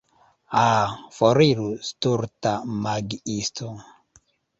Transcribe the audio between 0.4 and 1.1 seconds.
Ah,